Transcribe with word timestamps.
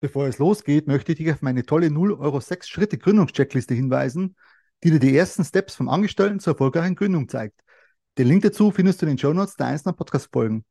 Bevor 0.00 0.28
es 0.28 0.38
losgeht, 0.38 0.86
möchte 0.86 1.10
ich 1.10 1.18
dich 1.18 1.32
auf 1.32 1.42
meine 1.42 1.66
tolle 1.66 1.90
0 1.90 2.12
Euro 2.12 2.38
6 2.38 2.68
Schritte 2.68 2.98
Gründungscheckliste 2.98 3.74
hinweisen, 3.74 4.36
die 4.84 4.92
dir 4.92 5.00
die 5.00 5.16
ersten 5.16 5.44
Steps 5.44 5.74
vom 5.74 5.88
Angestellten 5.88 6.38
zur 6.38 6.52
erfolgreichen 6.52 6.94
Gründung 6.94 7.28
zeigt. 7.28 7.60
Den 8.16 8.28
Link 8.28 8.44
dazu 8.44 8.70
findest 8.70 9.02
du 9.02 9.06
in 9.06 9.10
den 9.12 9.18
Show 9.18 9.32
Notes 9.32 9.56
der 9.56 9.66
einzelnen 9.66 9.96
Podcast-Folgen. 9.96 10.64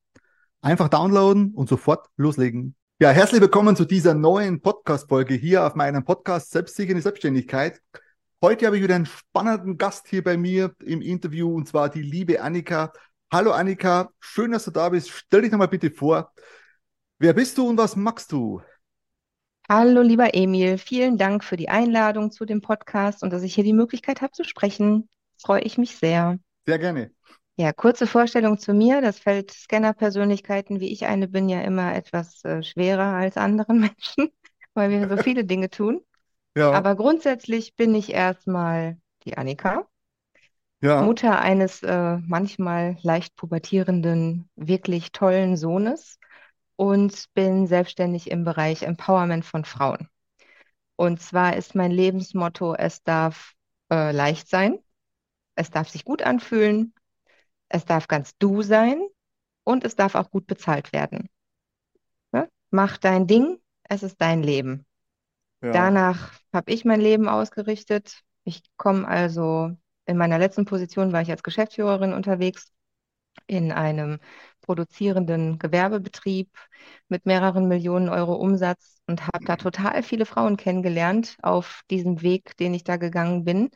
Einfach 0.61 0.87
downloaden 0.87 1.53
und 1.53 1.67
sofort 1.67 2.07
loslegen. 2.15 2.77
Ja, 2.99 3.09
herzlich 3.09 3.41
willkommen 3.41 3.75
zu 3.75 3.83
dieser 3.83 4.13
neuen 4.13 4.61
Podcast-Folge 4.61 5.33
hier 5.33 5.67
auf 5.67 5.75
meinem 5.75 6.05
Podcast 6.05 6.51
Selbstsichernde 6.51 7.01
Selbstständigkeit. 7.01 7.81
Heute 8.41 8.65
habe 8.65 8.77
ich 8.77 8.83
wieder 8.83 8.95
einen 8.95 9.07
spannenden 9.07 9.77
Gast 9.77 10.07
hier 10.07 10.23
bei 10.23 10.37
mir 10.37 10.73
im 10.85 11.01
Interview 11.01 11.53
und 11.53 11.67
zwar 11.67 11.89
die 11.89 12.01
liebe 12.01 12.41
Annika. 12.41 12.93
Hallo 13.29 13.51
Annika, 13.51 14.09
schön, 14.21 14.51
dass 14.51 14.63
du 14.63 14.71
da 14.71 14.87
bist. 14.87 15.09
Stell 15.09 15.41
dich 15.41 15.51
nochmal 15.51 15.67
bitte 15.67 15.91
vor. 15.91 16.31
Wer 17.19 17.33
bist 17.33 17.57
du 17.57 17.67
und 17.67 17.77
was 17.77 17.97
magst 17.97 18.31
du? 18.31 18.61
Hallo, 19.69 20.01
lieber 20.01 20.33
Emil, 20.33 20.77
vielen 20.77 21.17
Dank 21.17 21.43
für 21.43 21.57
die 21.57 21.67
Einladung 21.67 22.31
zu 22.31 22.45
dem 22.45 22.61
Podcast 22.61 23.21
und 23.21 23.33
dass 23.33 23.43
ich 23.43 23.53
hier 23.53 23.65
die 23.65 23.73
Möglichkeit 23.73 24.21
habe 24.21 24.31
zu 24.31 24.45
sprechen. 24.45 25.09
Freue 25.41 25.59
ich 25.59 25.77
mich 25.77 25.97
sehr. 25.97 26.39
Sehr 26.65 26.79
gerne. 26.79 27.11
Ja, 27.57 27.73
kurze 27.73 28.07
Vorstellung 28.07 28.59
zu 28.59 28.73
mir. 28.73 29.01
Das 29.01 29.19
Feld 29.19 29.51
Scanner-Persönlichkeiten, 29.51 30.79
wie 30.79 30.93
ich 30.93 31.05
eine 31.05 31.27
bin, 31.27 31.49
ja 31.49 31.59
immer 31.63 31.93
etwas 31.93 32.45
äh, 32.45 32.63
schwerer 32.63 33.17
als 33.17 33.35
anderen 33.35 33.79
Menschen, 33.81 34.31
weil 34.73 34.89
wir 34.89 35.09
so 35.09 35.17
viele 35.21 35.43
Dinge 35.43 35.69
tun. 35.69 35.99
Ja. 36.55 36.71
Aber 36.71 36.95
grundsätzlich 36.95 37.75
bin 37.75 37.93
ich 37.93 38.13
erstmal 38.13 38.97
die 39.25 39.37
Annika, 39.37 39.85
ja. 40.81 41.01
Mutter 41.01 41.41
eines 41.41 41.83
äh, 41.83 42.17
manchmal 42.25 42.97
leicht 43.01 43.35
pubertierenden, 43.35 44.49
wirklich 44.55 45.11
tollen 45.11 45.57
Sohnes 45.57 46.19
und 46.77 47.33
bin 47.33 47.67
selbstständig 47.67 48.31
im 48.31 48.45
Bereich 48.45 48.83
Empowerment 48.83 49.43
von 49.43 49.65
Frauen. 49.65 50.07
Und 50.95 51.21
zwar 51.21 51.57
ist 51.57 51.75
mein 51.75 51.91
Lebensmotto, 51.91 52.73
es 52.75 53.03
darf 53.03 53.53
äh, 53.91 54.11
leicht 54.11 54.47
sein, 54.47 54.79
es 55.55 55.69
darf 55.69 55.89
sich 55.89 56.05
gut 56.05 56.21
anfühlen, 56.21 56.93
es 57.67 57.85
darf 57.85 58.07
ganz 58.07 58.31
du 58.39 58.61
sein 58.61 59.01
und 59.63 59.83
es 59.83 59.95
darf 59.95 60.15
auch 60.15 60.31
gut 60.31 60.47
bezahlt 60.47 60.93
werden. 60.93 61.29
Ja? 62.31 62.47
Mach 62.69 62.97
dein 62.97 63.27
Ding, 63.27 63.59
es 63.83 64.03
ist 64.03 64.21
dein 64.21 64.43
Leben. 64.43 64.85
Ja. 65.61 65.71
Danach 65.71 66.39
habe 66.53 66.71
ich 66.71 66.85
mein 66.85 67.01
Leben 67.01 67.27
ausgerichtet. 67.27 68.21
Ich 68.43 68.61
komme 68.77 69.07
also, 69.07 69.71
in 70.05 70.17
meiner 70.17 70.39
letzten 70.39 70.65
Position 70.65 71.11
war 71.11 71.21
ich 71.21 71.31
als 71.31 71.43
Geschäftsführerin 71.43 72.13
unterwegs 72.13 72.71
in 73.47 73.71
einem 73.71 74.19
produzierenden 74.61 75.59
Gewerbebetrieb 75.59 76.49
mit 77.07 77.25
mehreren 77.25 77.67
Millionen 77.67 78.09
Euro 78.09 78.35
Umsatz 78.35 79.01
und 79.07 79.25
habe 79.27 79.45
da 79.45 79.55
total 79.55 80.03
viele 80.03 80.25
Frauen 80.25 80.57
kennengelernt 80.57 81.37
auf 81.41 81.81
diesem 81.89 82.21
Weg, 82.21 82.57
den 82.57 82.73
ich 82.73 82.83
da 82.83 82.97
gegangen 82.97 83.45
bin. 83.45 83.69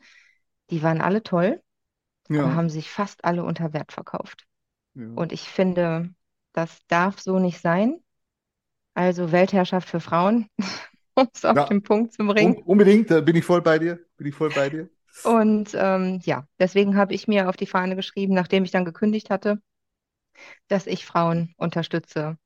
Die 0.70 0.82
waren 0.82 1.00
alle 1.00 1.22
toll, 1.22 1.62
ja. 2.28 2.42
aber 2.42 2.54
haben 2.54 2.68
sich 2.68 2.90
fast 2.90 3.24
alle 3.24 3.42
unter 3.42 3.72
Wert 3.72 3.92
verkauft. 3.92 4.44
Ja. 4.94 5.06
Und 5.14 5.32
ich 5.32 5.48
finde, 5.48 6.10
das 6.52 6.78
darf 6.88 7.20
so 7.20 7.38
nicht 7.38 7.60
sein. 7.60 7.96
Also 8.94 9.32
Weltherrschaft 9.32 9.88
für 9.88 10.00
Frauen, 10.00 10.48
um 11.14 11.26
es 11.32 11.44
auf 11.46 11.56
ja. 11.56 11.64
den 11.64 11.82
Punkt 11.82 12.12
zu 12.12 12.26
bringen. 12.26 12.56
Un 12.56 12.62
unbedingt, 12.64 13.10
da 13.10 13.22
bin 13.22 13.36
ich 13.36 13.44
voll 13.44 13.62
bei 13.62 13.78
dir. 13.78 13.98
Bin 14.18 14.26
ich 14.26 14.34
voll 14.34 14.50
bei 14.50 14.68
dir. 14.68 14.90
Und 15.22 15.70
ähm, 15.74 16.20
ja, 16.24 16.46
deswegen 16.58 16.96
habe 16.96 17.14
ich 17.14 17.28
mir 17.28 17.48
auf 17.48 17.56
die 17.56 17.66
Fahne 17.66 17.96
geschrieben, 17.96 18.34
nachdem 18.34 18.64
ich 18.64 18.70
dann 18.70 18.84
gekündigt 18.84 19.30
hatte, 19.30 19.60
dass 20.68 20.86
ich 20.86 21.06
Frauen 21.06 21.54
unterstütze, 21.56 22.38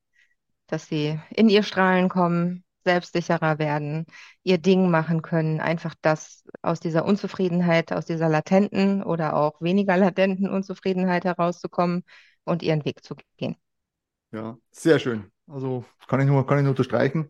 dass 0.67 0.87
sie 0.87 1.19
in 1.31 1.49
ihr 1.49 1.63
Strahlen 1.63 2.09
kommen, 2.09 2.63
selbstsicherer 2.85 3.59
werden, 3.59 4.05
ihr 4.43 4.57
Ding 4.57 4.89
machen 4.89 5.21
können, 5.21 5.61
einfach 5.61 5.95
das 6.01 6.45
aus 6.61 6.79
dieser 6.79 7.05
Unzufriedenheit, 7.05 7.91
aus 7.93 8.05
dieser 8.05 8.29
latenten 8.29 9.03
oder 9.03 9.35
auch 9.35 9.61
weniger 9.61 9.97
latenten 9.97 10.49
Unzufriedenheit 10.49 11.25
herauszukommen 11.25 12.03
und 12.45 12.63
ihren 12.63 12.85
Weg 12.85 13.03
zu 13.03 13.15
gehen. 13.37 13.57
Ja, 14.31 14.57
sehr 14.71 14.99
schön. 14.99 15.31
Also 15.47 15.85
kann 16.07 16.19
ich 16.21 16.27
nur, 16.27 16.45
kann 16.45 16.57
ich 16.57 16.63
nur 16.63 16.71
unterstreichen. 16.71 17.29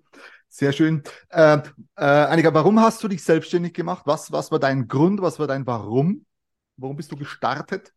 Sehr 0.49 0.71
schön. 0.71 1.03
Äh, 1.29 1.59
äh, 1.97 2.03
Annika, 2.03 2.53
warum 2.53 2.79
hast 2.79 3.03
du 3.03 3.07
dich 3.07 3.23
selbstständig 3.23 3.73
gemacht? 3.73 4.03
Was, 4.05 4.31
was 4.31 4.51
war 4.51 4.59
dein 4.59 4.87
Grund? 4.87 5.21
Was 5.21 5.39
war 5.39 5.47
dein 5.47 5.67
Warum? 5.67 6.25
Warum 6.77 6.95
bist 6.95 7.11
du 7.11 7.15
gestartet? 7.15 7.93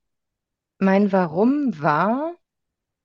Mein 0.78 1.12
Warum 1.12 1.80
war, 1.80 2.34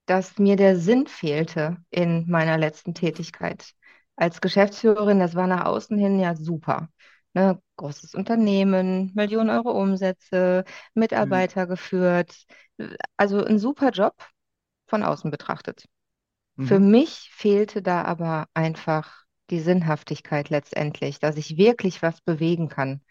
dass 0.05 0.37
mir 0.37 0.55
der 0.55 0.77
Sinn 0.77 1.07
fehlte 1.07 1.77
in 1.89 2.29
meiner 2.29 2.57
letzten 2.57 2.93
Tätigkeit. 2.93 3.71
Als 4.15 4.39
Geschäftsführerin, 4.39 5.19
das 5.19 5.35
war 5.35 5.47
nach 5.47 5.65
außen 5.65 5.97
hin 5.97 6.19
ja 6.19 6.35
super. 6.35 6.89
Ne, 7.33 7.61
großes 7.75 8.15
Unternehmen, 8.15 9.11
Millionen 9.13 9.49
Euro 9.49 9.71
Umsätze, 9.71 10.63
Mitarbeiter 10.93 11.65
mhm. 11.65 11.69
geführt. 11.69 12.45
Also 13.17 13.43
ein 13.43 13.59
super 13.59 13.89
Job 13.89 14.15
von 14.87 15.03
außen 15.03 15.31
betrachtet. 15.31 15.85
Mhm. 16.55 16.67
Für 16.67 16.79
mich 16.79 17.29
fehlte 17.33 17.81
da 17.81 18.03
aber 18.03 18.47
einfach 18.53 19.24
die 19.49 19.59
Sinnhaftigkeit 19.59 20.49
letztendlich, 20.49 21.19
dass 21.19 21.37
ich 21.37 21.57
wirklich 21.57 22.01
was 22.01 22.21
bewegen 22.21 22.69
kann. 22.69 23.01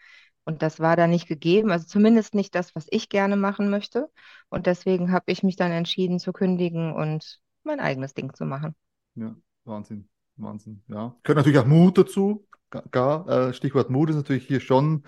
Und 0.43 0.61
das 0.61 0.79
war 0.79 0.95
da 0.95 1.07
nicht 1.07 1.27
gegeben, 1.27 1.71
also 1.71 1.87
zumindest 1.87 2.35
nicht 2.35 2.53
das, 2.53 2.75
was 2.75 2.85
ich 2.91 3.09
gerne 3.09 3.35
machen 3.35 3.69
möchte. 3.69 4.09
Und 4.49 4.67
deswegen 4.67 5.11
habe 5.11 5.31
ich 5.31 5.41
mich 5.41 5.55
dann 5.55 5.71
entschieden 5.71 6.19
zu 6.19 6.33
kündigen 6.33 6.93
und 6.93 7.39
mein 7.63 7.79
eigenes 7.79 8.13
Ding 8.13 8.33
zu 8.33 8.45
machen. 8.45 8.75
Ja, 9.15 9.35
Wahnsinn, 9.63 10.07
Wahnsinn. 10.35 10.83
Ja, 10.87 11.15
gehört 11.23 11.37
natürlich 11.37 11.59
auch 11.59 11.65
Mut 11.65 11.97
dazu. 11.97 12.47
Gar, 12.91 13.27
äh, 13.27 13.53
Stichwort 13.53 13.89
Mut 13.89 14.09
ist 14.09 14.17
natürlich 14.17 14.45
hier 14.45 14.59
schon 14.59 15.03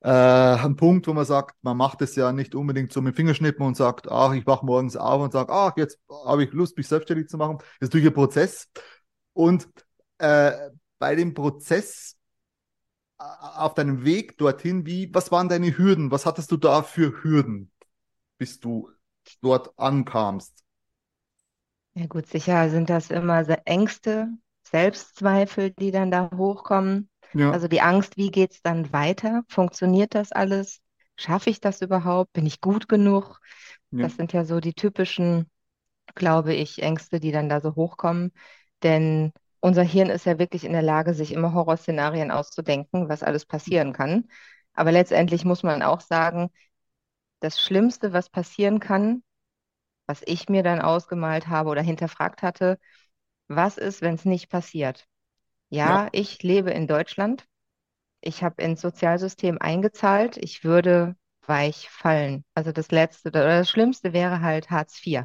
äh, 0.00 0.08
ein 0.08 0.76
Punkt, 0.76 1.06
wo 1.06 1.12
man 1.12 1.24
sagt, 1.24 1.56
man 1.62 1.76
macht 1.76 2.02
es 2.02 2.16
ja 2.16 2.32
nicht 2.32 2.54
unbedingt 2.54 2.92
so 2.92 3.02
mit 3.02 3.14
Fingerschnippen 3.14 3.64
und 3.64 3.76
sagt, 3.76 4.10
ach, 4.10 4.32
ich 4.32 4.46
wach 4.46 4.62
morgens 4.62 4.96
auf 4.96 5.20
und 5.22 5.32
sage, 5.32 5.52
ach, 5.52 5.72
jetzt 5.76 6.00
habe 6.24 6.44
ich 6.44 6.52
Lust, 6.52 6.76
mich 6.76 6.88
selbstständig 6.88 7.28
zu 7.28 7.36
machen. 7.36 7.58
Das 7.58 7.66
ist 7.80 7.88
natürlich 7.88 8.08
ein 8.08 8.14
Prozess. 8.14 8.68
Und 9.34 9.68
äh, 10.18 10.70
bei 10.98 11.14
dem 11.14 11.34
Prozess 11.34 12.16
auf 13.18 13.74
deinem 13.74 14.04
Weg 14.04 14.38
dorthin, 14.38 14.86
wie, 14.86 15.12
was 15.12 15.32
waren 15.32 15.48
deine 15.48 15.76
Hürden? 15.76 16.10
Was 16.10 16.24
hattest 16.24 16.52
du 16.52 16.56
da 16.56 16.82
für 16.82 17.22
Hürden, 17.22 17.72
bis 18.38 18.60
du 18.60 18.90
dort 19.42 19.78
ankamst? 19.78 20.64
Ja 21.94 22.06
gut, 22.06 22.26
sicher 22.28 22.70
sind 22.70 22.90
das 22.90 23.10
immer 23.10 23.44
Ängste, 23.66 24.28
Selbstzweifel, 24.62 25.72
die 25.72 25.90
dann 25.90 26.10
da 26.12 26.30
hochkommen. 26.36 27.10
Ja. 27.34 27.50
Also 27.50 27.66
die 27.66 27.80
Angst, 27.80 28.16
wie 28.16 28.30
geht 28.30 28.52
es 28.52 28.62
dann 28.62 28.92
weiter? 28.92 29.42
Funktioniert 29.48 30.14
das 30.14 30.30
alles? 30.30 30.80
Schaffe 31.16 31.50
ich 31.50 31.60
das 31.60 31.82
überhaupt? 31.82 32.32
Bin 32.32 32.46
ich 32.46 32.60
gut 32.60 32.88
genug? 32.88 33.40
Ja. 33.90 34.04
Das 34.04 34.14
sind 34.16 34.32
ja 34.32 34.44
so 34.44 34.60
die 34.60 34.74
typischen, 34.74 35.50
glaube 36.14 36.54
ich, 36.54 36.82
Ängste, 36.82 37.18
die 37.18 37.32
dann 37.32 37.48
da 37.48 37.60
so 37.60 37.74
hochkommen. 37.74 38.32
Denn 38.84 39.32
unser 39.60 39.82
Hirn 39.82 40.10
ist 40.10 40.26
ja 40.26 40.38
wirklich 40.38 40.64
in 40.64 40.72
der 40.72 40.82
Lage, 40.82 41.14
sich 41.14 41.32
immer 41.32 41.52
Horrorszenarien 41.54 42.30
auszudenken, 42.30 43.08
was 43.08 43.22
alles 43.22 43.46
passieren 43.46 43.92
kann. 43.92 44.28
Aber 44.74 44.92
letztendlich 44.92 45.44
muss 45.44 45.62
man 45.62 45.82
auch 45.82 46.00
sagen, 46.00 46.50
das 47.40 47.60
Schlimmste, 47.60 48.12
was 48.12 48.30
passieren 48.30 48.80
kann, 48.80 49.22
was 50.06 50.22
ich 50.26 50.48
mir 50.48 50.62
dann 50.62 50.80
ausgemalt 50.80 51.48
habe 51.48 51.70
oder 51.70 51.82
hinterfragt 51.82 52.42
hatte, 52.42 52.78
was 53.48 53.78
ist, 53.78 54.02
wenn 54.02 54.14
es 54.14 54.24
nicht 54.26 54.50
passiert? 54.50 55.06
Ja, 55.70 56.00
ja, 56.00 56.08
ich 56.12 56.42
lebe 56.42 56.70
in 56.72 56.86
Deutschland. 56.86 57.46
Ich 58.20 58.42
habe 58.44 58.62
ins 58.62 58.80
Sozialsystem 58.80 59.58
eingezahlt. 59.60 60.36
Ich 60.38 60.64
würde 60.64 61.16
weich 61.48 61.88
fallen. 61.90 62.44
Also 62.54 62.72
das 62.72 62.90
Letzte 62.90 63.30
oder 63.30 63.58
das 63.58 63.70
Schlimmste 63.70 64.12
wäre 64.12 64.40
halt 64.40 64.70
Hartz 64.70 65.04
IV 65.04 65.24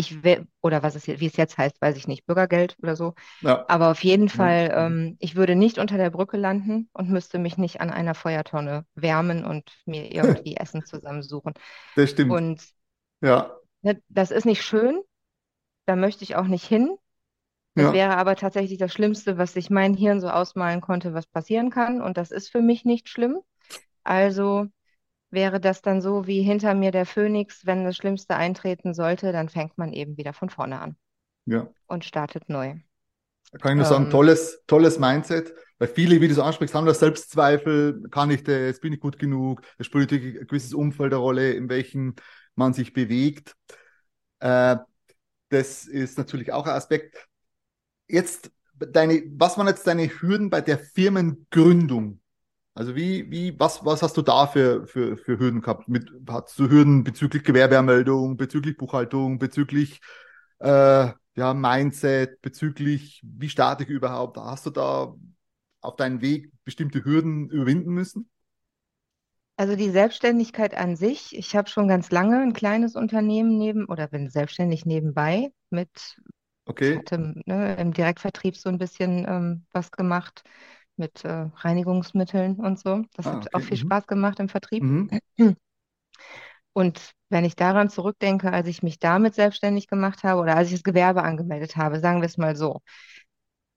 ich 0.00 0.22
will, 0.22 0.46
oder 0.62 0.82
was 0.82 0.94
es, 0.94 1.06
wie 1.06 1.26
es 1.26 1.36
jetzt 1.36 1.58
heißt, 1.58 1.80
weiß 1.80 1.96
ich 1.96 2.08
nicht, 2.08 2.24
Bürgergeld 2.24 2.76
oder 2.82 2.96
so. 2.96 3.14
Ja. 3.42 3.66
Aber 3.68 3.90
auf 3.90 4.02
jeden 4.02 4.30
Fall, 4.30 4.72
ähm, 4.74 5.16
ich 5.20 5.36
würde 5.36 5.54
nicht 5.54 5.78
unter 5.78 5.98
der 5.98 6.08
Brücke 6.08 6.38
landen 6.38 6.88
und 6.94 7.10
müsste 7.10 7.38
mich 7.38 7.58
nicht 7.58 7.82
an 7.82 7.90
einer 7.90 8.14
Feuertonne 8.14 8.86
wärmen 8.94 9.44
und 9.44 9.70
mir 9.84 10.10
irgendwie 10.12 10.56
Essen 10.56 10.86
zusammensuchen. 10.86 11.52
Das 11.96 12.10
stimmt. 12.10 12.32
Und 12.32 12.62
ja. 13.20 13.54
Ne, 13.82 14.00
das 14.08 14.30
ist 14.30 14.46
nicht 14.46 14.62
schön. 14.62 15.02
Da 15.84 15.96
möchte 15.96 16.24
ich 16.24 16.34
auch 16.34 16.46
nicht 16.46 16.66
hin. 16.66 16.96
Das 17.74 17.86
ja. 17.86 17.92
wäre 17.92 18.16
aber 18.16 18.36
tatsächlich 18.36 18.78
das 18.78 18.92
Schlimmste, 18.92 19.36
was 19.36 19.52
sich 19.52 19.68
mein 19.68 19.94
Hirn 19.94 20.20
so 20.20 20.28
ausmalen 20.28 20.80
konnte, 20.80 21.12
was 21.12 21.26
passieren 21.26 21.68
kann. 21.70 22.00
Und 22.00 22.16
das 22.16 22.30
ist 22.30 22.48
für 22.48 22.62
mich 22.62 22.86
nicht 22.86 23.08
schlimm. 23.10 23.38
Also 24.02 24.66
wäre 25.30 25.60
das 25.60 25.82
dann 25.82 26.00
so 26.00 26.26
wie 26.26 26.42
hinter 26.42 26.74
mir 26.74 26.90
der 26.90 27.06
Phönix, 27.06 27.66
wenn 27.66 27.84
das 27.84 27.96
Schlimmste 27.96 28.36
eintreten 28.36 28.94
sollte, 28.94 29.32
dann 29.32 29.48
fängt 29.48 29.78
man 29.78 29.92
eben 29.92 30.16
wieder 30.16 30.32
von 30.32 30.50
vorne 30.50 30.80
an. 30.80 30.96
Ja. 31.46 31.68
Und 31.86 32.04
startet 32.04 32.48
neu. 32.48 32.74
Da 33.52 33.58
kann 33.58 33.72
ich 33.72 33.76
nur 33.76 33.86
ähm, 33.86 33.90
sagen, 33.90 34.10
tolles, 34.10 34.62
tolles 34.66 34.98
Mindset. 34.98 35.52
Weil 35.78 35.88
viele, 35.88 36.20
wie 36.20 36.28
du 36.28 36.34
so 36.34 36.42
ansprichst, 36.42 36.74
haben 36.74 36.86
da 36.86 36.92
Selbstzweifel, 36.92 38.02
kann 38.10 38.30
ich 38.30 38.44
das, 38.44 38.80
bin 38.80 38.92
ich 38.92 39.00
gut 39.00 39.18
genug, 39.18 39.62
es 39.78 39.86
spielt 39.86 40.12
ein 40.12 40.46
gewisses 40.46 40.74
Umfeld 40.74 41.12
eine 41.12 41.22
Rolle, 41.22 41.52
in 41.52 41.70
welchem 41.70 42.14
man 42.54 42.74
sich 42.74 42.92
bewegt. 42.92 43.56
Äh, 44.40 44.76
das 45.48 45.86
ist 45.86 46.18
natürlich 46.18 46.52
auch 46.52 46.66
ein 46.66 46.74
Aspekt. 46.74 47.26
Jetzt 48.08 48.52
deine, 48.74 49.22
was 49.36 49.56
waren 49.56 49.66
jetzt 49.68 49.86
deine 49.86 50.06
Hürden 50.06 50.50
bei 50.50 50.60
der 50.60 50.78
Firmengründung? 50.78 52.20
Also 52.74 52.94
wie, 52.94 53.30
wie, 53.30 53.58
was, 53.58 53.84
was 53.84 54.02
hast 54.02 54.16
du 54.16 54.22
da 54.22 54.46
für, 54.46 54.86
für, 54.86 55.16
für 55.16 55.38
Hürden 55.38 55.60
gehabt? 55.60 55.88
Mit, 55.88 56.10
hast 56.28 56.58
du 56.58 56.68
Hürden 56.68 57.02
bezüglich 57.02 57.42
Gewerbeanmeldung, 57.42 58.36
bezüglich 58.36 58.76
Buchhaltung, 58.76 59.38
bezüglich 59.38 60.00
äh, 60.60 61.08
ja, 61.34 61.54
Mindset, 61.54 62.40
bezüglich 62.42 63.22
wie 63.24 63.48
starte 63.48 63.84
ich 63.84 63.90
überhaupt? 63.90 64.36
Hast 64.36 64.66
du 64.66 64.70
da 64.70 65.14
auf 65.80 65.96
deinen 65.96 66.20
Weg 66.20 66.52
bestimmte 66.64 67.04
Hürden 67.04 67.48
überwinden 67.50 67.90
müssen? 67.90 68.30
Also 69.56 69.76
die 69.76 69.90
Selbstständigkeit 69.90 70.74
an 70.74 70.96
sich, 70.96 71.36
ich 71.36 71.54
habe 71.54 71.68
schon 71.68 71.86
ganz 71.86 72.10
lange 72.10 72.40
ein 72.40 72.54
kleines 72.54 72.96
Unternehmen 72.96 73.58
neben 73.58 73.84
oder 73.84 74.06
bin 74.08 74.30
selbstständig 74.30 74.86
nebenbei 74.86 75.52
mit, 75.68 76.16
okay. 76.64 76.96
hatte 76.96 77.34
ne, 77.44 77.76
im 77.76 77.92
Direktvertrieb 77.92 78.56
so 78.56 78.70
ein 78.70 78.78
bisschen 78.78 79.26
ähm, 79.28 79.66
was 79.72 79.90
gemacht 79.90 80.44
mit 81.00 81.24
äh, 81.24 81.48
Reinigungsmitteln 81.56 82.60
und 82.60 82.78
so. 82.78 83.02
Das 83.14 83.26
ah, 83.26 83.32
hat 83.32 83.46
okay. 83.46 83.48
auch 83.52 83.60
viel 83.60 83.78
mhm. 83.78 83.82
Spaß 83.82 84.06
gemacht 84.06 84.38
im 84.38 84.48
Vertrieb. 84.48 84.84
Mhm. 84.84 85.10
Und 86.72 87.12
wenn 87.30 87.44
ich 87.44 87.56
daran 87.56 87.90
zurückdenke, 87.90 88.52
als 88.52 88.68
ich 88.68 88.82
mich 88.82 89.00
damit 89.00 89.34
selbstständig 89.34 89.88
gemacht 89.88 90.22
habe 90.22 90.40
oder 90.40 90.56
als 90.56 90.68
ich 90.68 90.74
das 90.74 90.84
Gewerbe 90.84 91.22
angemeldet 91.22 91.76
habe, 91.76 91.98
sagen 91.98 92.20
wir 92.20 92.26
es 92.26 92.38
mal 92.38 92.54
so, 92.54 92.80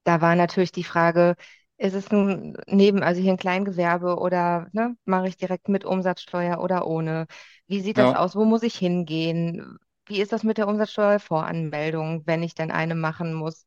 da 0.04 0.20
war 0.20 0.36
natürlich 0.36 0.72
die 0.72 0.84
Frage, 0.84 1.34
ist 1.76 1.94
es 1.94 2.10
ein 2.12 2.56
neben, 2.66 3.02
also 3.02 3.20
hier 3.20 3.32
ein 3.32 3.38
Kleingewerbe 3.38 4.16
oder 4.18 4.68
ne, 4.72 4.96
mache 5.04 5.28
ich 5.28 5.36
direkt 5.36 5.68
mit 5.68 5.84
Umsatzsteuer 5.84 6.60
oder 6.60 6.86
ohne? 6.86 7.26
Wie 7.66 7.80
sieht 7.80 7.98
das 7.98 8.12
ja. 8.12 8.18
aus? 8.18 8.36
Wo 8.36 8.44
muss 8.44 8.62
ich 8.62 8.76
hingehen? 8.76 9.78
Wie 10.06 10.20
ist 10.20 10.32
das 10.32 10.44
mit 10.44 10.58
der 10.58 10.68
Umsatzsteuervoranmeldung, 10.68 12.26
wenn 12.26 12.42
ich 12.42 12.54
denn 12.54 12.70
eine 12.70 12.94
machen 12.94 13.34
muss? 13.34 13.66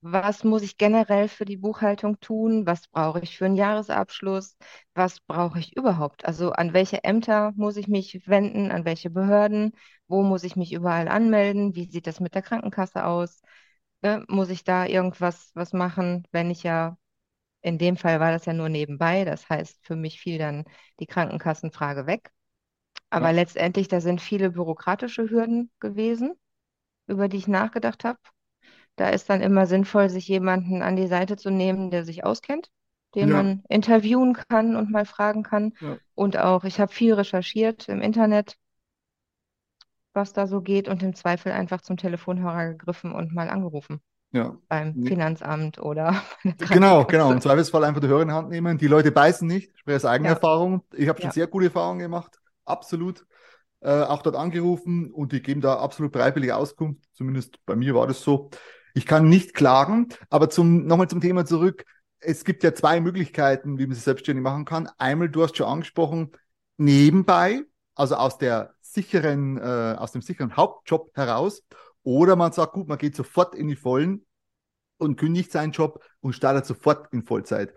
Was 0.00 0.44
muss 0.44 0.62
ich 0.62 0.76
generell 0.78 1.28
für 1.28 1.44
die 1.44 1.56
Buchhaltung 1.56 2.20
tun? 2.20 2.66
Was 2.66 2.86
brauche 2.88 3.20
ich 3.20 3.36
für 3.36 3.46
einen 3.46 3.56
Jahresabschluss? 3.56 4.56
Was 4.94 5.20
brauche 5.20 5.58
ich 5.58 5.76
überhaupt? 5.76 6.24
Also 6.24 6.52
an 6.52 6.72
welche 6.72 7.02
Ämter 7.02 7.52
muss 7.56 7.76
ich 7.76 7.88
mich 7.88 8.22
wenden? 8.28 8.70
An 8.70 8.84
welche 8.84 9.10
Behörden? 9.10 9.72
Wo 10.06 10.22
muss 10.22 10.44
ich 10.44 10.54
mich 10.56 10.72
überall 10.72 11.08
anmelden? 11.08 11.74
Wie 11.74 11.90
sieht 11.90 12.06
das 12.06 12.20
mit 12.20 12.34
der 12.36 12.42
Krankenkasse 12.42 13.04
aus? 13.04 13.40
Ne? 14.02 14.24
Muss 14.28 14.50
ich 14.50 14.62
da 14.64 14.86
irgendwas 14.86 15.50
was 15.54 15.72
machen, 15.72 16.26
wenn 16.30 16.50
ich 16.50 16.62
ja 16.62 16.96
in 17.62 17.78
dem 17.78 17.96
Fall 17.96 18.20
war 18.20 18.32
das 18.32 18.46
ja 18.46 18.52
nur 18.54 18.68
nebenbei. 18.68 19.24
Das 19.24 19.48
heißt, 19.48 19.80
für 19.84 19.96
mich 19.96 20.20
fiel 20.20 20.38
dann 20.38 20.64
die 21.00 21.06
Krankenkassenfrage 21.06 22.06
weg. 22.06 22.32
Aber 23.10 23.28
ja. 23.28 23.32
letztendlich, 23.32 23.88
da 23.88 24.00
sind 24.00 24.20
viele 24.20 24.50
bürokratische 24.50 25.30
Hürden 25.30 25.70
gewesen, 25.80 26.34
über 27.08 27.28
die 27.28 27.38
ich 27.38 27.48
nachgedacht 27.48 28.04
habe. 28.04 28.18
Da 28.98 29.10
ist 29.10 29.30
dann 29.30 29.40
immer 29.40 29.66
sinnvoll, 29.66 30.10
sich 30.10 30.26
jemanden 30.26 30.82
an 30.82 30.96
die 30.96 31.06
Seite 31.06 31.36
zu 31.36 31.50
nehmen, 31.50 31.90
der 31.90 32.04
sich 32.04 32.24
auskennt, 32.24 32.68
den 33.14 33.28
ja. 33.28 33.36
man 33.36 33.62
interviewen 33.68 34.36
kann 34.48 34.74
und 34.74 34.90
mal 34.90 35.04
fragen 35.04 35.44
kann. 35.44 35.72
Ja. 35.80 35.98
Und 36.16 36.36
auch, 36.36 36.64
ich 36.64 36.80
habe 36.80 36.92
viel 36.92 37.14
recherchiert 37.14 37.88
im 37.88 38.02
Internet, 38.02 38.56
was 40.14 40.32
da 40.32 40.48
so 40.48 40.60
geht 40.60 40.88
und 40.88 41.00
im 41.04 41.14
Zweifel 41.14 41.52
einfach 41.52 41.80
zum 41.80 41.96
Telefonhörer 41.96 42.70
gegriffen 42.70 43.12
und 43.12 43.32
mal 43.32 43.48
angerufen. 43.48 44.00
Ja. 44.32 44.56
Beim 44.68 45.04
Finanzamt 45.04 45.78
oder 45.78 46.20
Genau, 46.70 47.04
genau. 47.04 47.30
Im 47.30 47.40
Zweifelsfall 47.40 47.84
einfach 47.84 48.00
die 48.00 48.08
Hörer 48.08 48.22
in 48.22 48.28
die 48.28 48.34
Hand 48.34 48.50
nehmen. 48.50 48.78
Die 48.78 48.88
Leute 48.88 49.12
beißen 49.12 49.46
nicht, 49.46 49.70
ich 49.72 49.78
spreche 49.78 49.96
aus 49.96 50.04
eigener 50.04 50.30
ja. 50.30 50.34
Erfahrung. 50.34 50.82
Ich 50.92 51.08
habe 51.08 51.20
schon 51.20 51.28
ja. 51.28 51.34
sehr 51.34 51.46
gute 51.46 51.66
Erfahrungen 51.66 52.00
gemacht, 52.00 52.36
absolut. 52.64 53.24
Äh, 53.80 54.02
auch 54.02 54.22
dort 54.22 54.34
angerufen 54.34 55.12
und 55.12 55.30
die 55.30 55.40
geben 55.40 55.60
da 55.60 55.76
absolut 55.76 56.10
bereitwillige 56.10 56.56
Auskunft. 56.56 57.00
Zumindest 57.12 57.64
bei 57.64 57.76
mir 57.76 57.94
war 57.94 58.08
das 58.08 58.22
so. 58.22 58.50
Ich 58.94 59.06
kann 59.06 59.28
nicht 59.28 59.54
klagen, 59.54 60.08
aber 60.30 60.50
zum, 60.50 60.86
nochmal 60.86 61.08
zum 61.08 61.20
Thema 61.20 61.44
zurück. 61.44 61.84
Es 62.20 62.44
gibt 62.44 62.62
ja 62.62 62.74
zwei 62.74 63.00
Möglichkeiten, 63.00 63.78
wie 63.78 63.86
man 63.86 63.94
sich 63.94 64.04
selbstständig 64.04 64.42
machen 64.42 64.64
kann. 64.64 64.88
Einmal, 64.98 65.28
du 65.28 65.42
hast 65.42 65.56
schon 65.56 65.66
angesprochen, 65.66 66.32
nebenbei, 66.76 67.62
also 67.94 68.16
aus 68.16 68.38
der 68.38 68.74
sicheren, 68.80 69.58
äh, 69.58 69.96
aus 69.98 70.12
dem 70.12 70.22
sicheren 70.22 70.56
Hauptjob 70.56 71.10
heraus 71.14 71.62
oder 72.02 72.36
man 72.36 72.52
sagt, 72.52 72.72
gut, 72.72 72.88
man 72.88 72.98
geht 72.98 73.14
sofort 73.14 73.54
in 73.54 73.68
die 73.68 73.76
Vollen 73.76 74.24
und 74.96 75.16
kündigt 75.16 75.52
seinen 75.52 75.72
Job 75.72 76.02
und 76.20 76.32
startet 76.32 76.66
sofort 76.66 77.12
in 77.12 77.24
Vollzeit. 77.24 77.74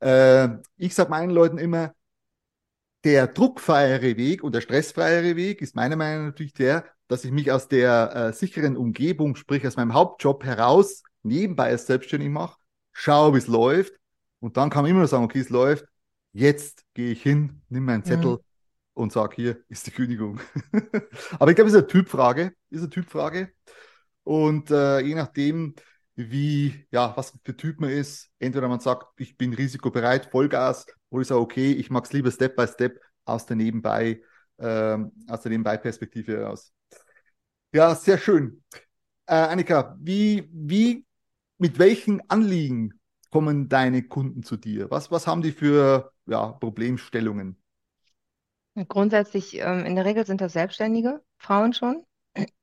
Äh, 0.00 0.48
ich 0.76 0.94
sage 0.94 1.10
meinen 1.10 1.30
Leuten 1.30 1.58
immer, 1.58 1.92
der 3.04 3.26
druckfreiere 3.28 4.16
Weg 4.16 4.42
und 4.42 4.54
der 4.54 4.60
stressfreiere 4.60 5.36
Weg 5.36 5.62
ist 5.62 5.76
meiner 5.76 5.96
Meinung 5.96 6.24
nach 6.24 6.32
natürlich 6.32 6.54
der, 6.54 6.84
dass 7.08 7.24
ich 7.24 7.30
mich 7.30 7.52
aus 7.52 7.68
der 7.68 8.14
äh, 8.14 8.32
sicheren 8.32 8.76
Umgebung, 8.76 9.36
sprich 9.36 9.66
aus 9.66 9.76
meinem 9.76 9.94
Hauptjob 9.94 10.44
heraus, 10.44 11.02
nebenbei 11.22 11.68
als 11.68 11.86
selbstständig 11.86 12.30
mache, 12.30 12.58
schaue, 12.92 13.34
wie 13.34 13.38
es 13.38 13.46
läuft 13.46 13.94
und 14.40 14.56
dann 14.56 14.70
kann 14.70 14.82
man 14.82 14.90
immer 14.90 15.00
noch 15.02 15.08
sagen, 15.08 15.24
okay, 15.24 15.40
es 15.40 15.50
läuft, 15.50 15.86
jetzt 16.32 16.84
gehe 16.94 17.10
ich 17.10 17.22
hin, 17.22 17.62
nimm 17.68 17.84
meinen 17.84 18.04
Zettel 18.04 18.32
mhm. 18.32 18.38
und 18.94 19.12
sage, 19.12 19.36
hier 19.36 19.58
ist 19.68 19.86
die 19.86 19.90
Kündigung. 19.90 20.40
Aber 21.38 21.50
ich 21.50 21.56
glaube, 21.56 21.68
es 21.68 21.74
ist 21.74 21.78
eine 21.80 21.86
Typfrage, 21.86 22.52
ist 22.70 22.80
eine 22.80 22.90
Typfrage. 22.90 23.52
Und 24.24 24.70
äh, 24.70 25.00
je 25.00 25.14
nachdem, 25.14 25.74
wie, 26.14 26.86
ja, 26.90 27.16
was 27.16 27.32
für 27.44 27.56
Typ 27.56 27.80
man 27.80 27.90
ist, 27.90 28.30
entweder 28.38 28.68
man 28.68 28.80
sagt, 28.80 29.08
ich 29.18 29.36
bin 29.36 29.52
risikobereit, 29.52 30.26
Vollgas, 30.26 30.86
oder 31.10 31.22
ich 31.22 31.28
sage, 31.28 31.40
okay, 31.40 31.72
ich 31.72 31.90
mag 31.90 32.04
es 32.04 32.12
lieber 32.12 32.30
Step 32.30 32.56
by 32.56 32.66
Step 32.66 33.00
aus 33.24 33.46
der 33.46 33.56
Nebenbei, 33.56 34.22
äh, 34.58 34.98
aus 35.28 35.42
der 35.42 35.50
Nebenbei-Perspektive 35.50 36.38
heraus. 36.38 36.72
Ja, 37.72 37.94
sehr 37.94 38.18
schön. 38.18 38.62
Äh, 39.26 39.34
Annika, 39.34 39.96
wie, 40.00 40.48
wie, 40.52 41.04
mit 41.58 41.78
welchen 41.78 42.28
Anliegen 42.30 43.00
kommen 43.30 43.68
deine 43.68 44.02
Kunden 44.02 44.42
zu 44.42 44.56
dir? 44.56 44.90
Was, 44.90 45.10
was 45.10 45.26
haben 45.26 45.42
die 45.42 45.52
für 45.52 46.12
ja, 46.26 46.52
Problemstellungen? 46.52 47.60
Grundsätzlich, 48.88 49.58
ähm, 49.58 49.84
in 49.84 49.96
der 49.96 50.04
Regel 50.04 50.26
sind 50.26 50.40
das 50.40 50.52
Selbstständige, 50.52 51.22
Frauen 51.38 51.72
schon. 51.72 52.04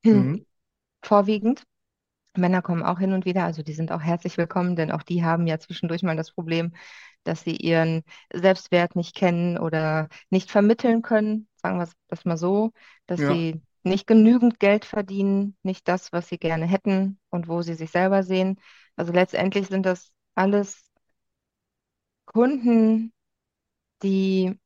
Mhm 0.03 0.45
vorwiegend. 1.03 1.63
Männer 2.37 2.61
kommen 2.61 2.83
auch 2.83 2.99
hin 2.99 3.13
und 3.13 3.25
wieder, 3.25 3.43
also 3.43 3.63
die 3.63 3.73
sind 3.73 3.91
auch 3.91 4.01
herzlich 4.01 4.37
willkommen, 4.37 4.75
denn 4.75 4.91
auch 4.91 5.03
die 5.03 5.23
haben 5.23 5.47
ja 5.47 5.59
zwischendurch 5.59 6.03
mal 6.03 6.15
das 6.17 6.31
Problem, 6.31 6.73
dass 7.23 7.41
sie 7.43 7.55
ihren 7.55 8.03
Selbstwert 8.33 8.95
nicht 8.95 9.15
kennen 9.15 9.57
oder 9.57 10.09
nicht 10.29 10.51
vermitteln 10.51 11.01
können, 11.01 11.47
sagen 11.57 11.79
wir 11.79 11.87
das 12.07 12.25
mal 12.25 12.37
so, 12.37 12.71
dass 13.05 13.19
ja. 13.21 13.33
sie 13.33 13.61
nicht 13.83 14.07
genügend 14.07 14.59
Geld 14.59 14.85
verdienen, 14.85 15.57
nicht 15.63 15.87
das, 15.87 16.11
was 16.11 16.27
sie 16.27 16.37
gerne 16.37 16.65
hätten 16.65 17.19
und 17.29 17.47
wo 17.47 17.61
sie 17.61 17.73
sich 17.75 17.91
selber 17.91 18.23
sehen. 18.23 18.59
Also 18.95 19.11
letztendlich 19.13 19.67
sind 19.67 19.85
das 19.85 20.11
alles 20.35 20.89
Kunden, 22.25 23.13
die 24.03 24.59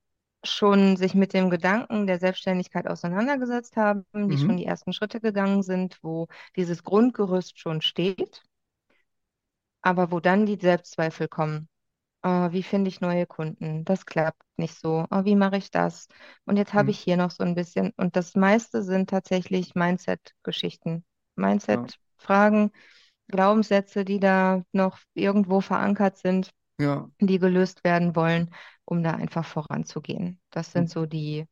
schon 0.51 0.97
sich 0.97 1.13
mit 1.13 1.33
dem 1.33 1.49
Gedanken 1.49 2.07
der 2.07 2.19
Selbstständigkeit 2.19 2.87
auseinandergesetzt 2.87 3.77
haben, 3.77 4.05
die 4.13 4.19
mhm. 4.19 4.37
schon 4.37 4.57
die 4.57 4.65
ersten 4.65 4.93
Schritte 4.93 5.19
gegangen 5.19 5.63
sind, 5.63 5.99
wo 6.01 6.27
dieses 6.55 6.83
Grundgerüst 6.83 7.59
schon 7.59 7.81
steht, 7.81 8.43
aber 9.81 10.11
wo 10.11 10.19
dann 10.19 10.45
die 10.45 10.57
Selbstzweifel 10.59 11.27
kommen. 11.27 11.69
Oh, 12.23 12.51
wie 12.51 12.63
finde 12.63 12.89
ich 12.89 12.99
neue 12.99 13.25
Kunden? 13.25 13.85
Das 13.85 14.05
klappt 14.05 14.41
nicht 14.57 14.77
so. 14.77 15.05
Oh, 15.11 15.23
wie 15.23 15.35
mache 15.35 15.57
ich 15.57 15.71
das? 15.71 16.07
Und 16.45 16.57
jetzt 16.57 16.73
habe 16.73 16.85
mhm. 16.85 16.89
ich 16.89 16.99
hier 16.99 17.15
noch 17.15 17.31
so 17.31 17.43
ein 17.43 17.55
bisschen. 17.55 17.93
Und 17.95 18.15
das 18.15 18.35
meiste 18.35 18.83
sind 18.83 19.09
tatsächlich 19.09 19.75
Mindset-Geschichten. 19.75 21.05
Mindset-Fragen, 21.35 22.71
ja. 22.73 22.81
Glaubenssätze, 23.29 24.03
die 24.03 24.19
da 24.19 24.63
noch 24.71 24.99
irgendwo 25.13 25.61
verankert 25.61 26.17
sind, 26.17 26.51
ja. 26.77 27.09
die 27.19 27.39
gelöst 27.39 27.83
werden 27.83 28.15
wollen 28.15 28.51
um 28.87 29.03
da 29.03 29.11
einfach 29.11 29.45
voranzugehen. 29.45 30.39
Das 30.49 30.71
sind 30.71 30.83
hm. 30.83 30.87
so 30.87 31.05
die, 31.05 31.45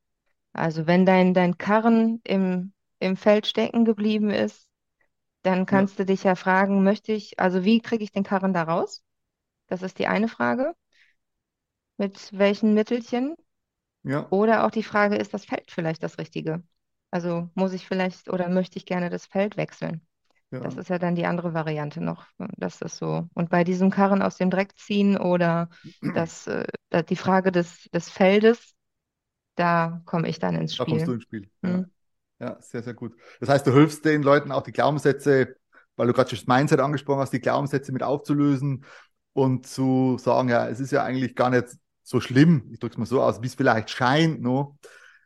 also 0.54 0.88
wenn 0.88 1.06
dein, 1.06 1.34
dein 1.34 1.58
Karren 1.58 2.22
im, 2.24 2.74
im 3.00 3.18
Feld 3.18 3.46
stecken 3.46 3.84
geblieben 3.84 4.30
ist, 4.30 4.70
dann 5.42 5.66
kannst 5.66 6.00
ja. 6.00 6.06
du 6.06 6.14
dich 6.14 6.24
ja 6.24 6.36
fragen, 6.36 6.84
möchte 6.84 7.12
ich, 7.12 7.40
also 7.40 7.66
wie 7.66 7.82
kriege 7.82 8.04
ich 8.04 8.12
den 8.12 8.24
Karren 8.24 8.54
da 8.54 8.64
raus? 8.64 9.04
Das 9.68 9.82
ist 9.82 10.00
die 10.00 10.08
eine 10.08 10.30
Frage. 10.30 10.76
Mit 11.98 12.32
welchen 12.38 12.74
Mittelchen? 12.74 13.36
Ja. 14.04 14.28
Oder 14.30 14.66
auch 14.66 14.72
die 14.72 14.84
Frage, 14.84 15.18
ist 15.18 15.34
das 15.34 15.46
Feld 15.46 15.70
vielleicht 15.70 16.04
das 16.04 16.18
Richtige? 16.18 16.64
Also 17.12 17.50
muss 17.54 17.74
ich 17.74 17.86
vielleicht 17.86 18.30
oder 18.30 18.48
möchte 18.48 18.78
ich 18.78 18.86
gerne 18.86 19.10
das 19.10 19.26
Feld 19.26 19.58
wechseln? 19.58 20.08
Ja. 20.52 20.60
Das 20.60 20.76
ist 20.76 20.90
ja 20.90 21.00
dann 21.00 21.16
die 21.16 21.26
andere 21.26 21.54
Variante 21.54 22.02
noch. 22.02 22.26
Das 22.58 22.82
ist 22.82 22.98
so. 22.98 23.28
Und 23.34 23.50
bei 23.50 23.64
diesem 23.64 23.90
Karren 23.90 24.22
aus 24.22 24.38
dem 24.38 24.50
Dreck 24.50 24.78
ziehen 24.78 25.18
oder 25.18 25.70
das, 26.14 26.48
äh, 26.48 26.66
die 27.10 27.16
Frage 27.16 27.52
des, 27.52 27.90
des 27.94 28.10
Feldes, 28.10 28.74
da 29.56 30.02
komme 30.06 30.30
ich 30.30 30.40
dann 30.40 30.56
ins 30.56 30.76
Spiel. 30.76 30.86
Da 30.86 30.92
kommst 30.92 31.08
du 31.08 31.14
ins 31.14 31.24
Spiel. 31.24 31.50
Mhm. 31.62 31.86
Ja. 32.40 32.48
ja, 32.48 32.62
sehr, 32.62 32.84
sehr 32.84 32.94
gut. 32.94 33.16
Das 33.40 33.50
heißt, 33.50 33.66
du 33.66 33.74
hilfst 33.74 34.06
den 34.06 34.22
Leuten 34.22 34.52
auch 34.52 34.64
die 34.64 34.72
Glaubenssätze, 34.72 35.56
weil 35.96 36.08
du 36.08 36.14
gerade 36.14 36.30
schon 36.30 36.40
das 36.46 36.48
Mindset 36.48 36.80
angesprochen 36.80 37.20
hast, 37.20 37.34
die 37.34 37.40
Glaubenssätze 37.40 37.92
mit 37.92 38.04
aufzulösen 38.04 38.86
und 39.34 39.66
zu 39.68 40.18
sagen, 40.20 40.50
ja, 40.50 40.68
es 40.68 40.80
ist 40.80 40.92
ja 40.92 41.04
eigentlich 41.04 41.36
gar 41.36 41.50
nicht 41.50 41.68
so 42.04 42.22
schlimm, 42.22 42.70
ich 42.72 42.80
drücke 42.80 42.94
es 42.94 42.98
mal 42.98 43.06
so 43.06 43.22
aus, 43.22 43.42
wie 43.42 43.48
es 43.48 43.56
vielleicht 43.56 43.90
scheint. 43.90 44.42
No? 44.42 44.78